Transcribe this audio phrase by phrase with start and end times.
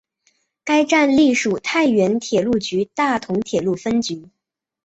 [0.63, 4.31] 该站隶属太原铁路局大同铁路分局。